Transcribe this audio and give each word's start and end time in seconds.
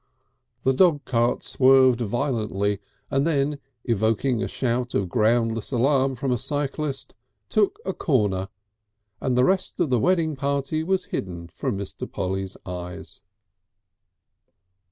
The 0.63 0.73
dog 0.73 1.05
cart 1.05 1.43
swerved 1.43 2.01
violently, 2.01 2.79
and 3.11 3.27
then, 3.27 3.59
evoking 3.83 4.41
a 4.41 4.47
shout 4.47 4.95
of 4.95 5.09
groundless 5.09 5.71
alarm 5.71 6.15
from 6.15 6.31
a 6.31 6.39
cyclist, 6.39 7.13
took 7.49 7.77
a 7.85 7.93
corner, 7.93 8.47
and 9.19 9.37
the 9.37 9.45
rest 9.45 9.79
of 9.79 9.91
the 9.91 9.99
wedding 9.99 10.35
party 10.35 10.81
was 10.83 11.05
hidden 11.13 11.49
from 11.49 11.77
Mr. 11.77 12.11
Polly's 12.11 12.57
eyes. 12.65 13.21